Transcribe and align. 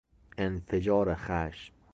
انفجار 0.37 1.15
خشم 1.15 1.73